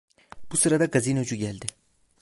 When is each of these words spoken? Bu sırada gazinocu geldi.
Bu 0.51 0.57
sırada 0.57 0.85
gazinocu 0.85 1.35
geldi. 1.35 1.65